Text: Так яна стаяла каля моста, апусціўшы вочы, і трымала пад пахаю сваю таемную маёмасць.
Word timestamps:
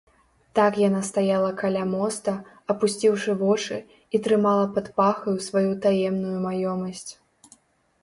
Так 0.59 0.77
яна 0.87 1.01
стаяла 1.09 1.51
каля 1.59 1.83
моста, 1.91 2.33
апусціўшы 2.75 3.37
вочы, 3.43 3.77
і 4.17 4.25
трымала 4.29 4.65
пад 4.81 4.93
пахаю 5.03 5.37
сваю 5.53 5.71
таемную 5.89 6.37
маёмасць. 6.51 7.09